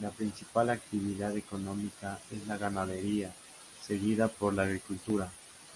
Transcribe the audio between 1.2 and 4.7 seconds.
económica es la ganadería, seguida por la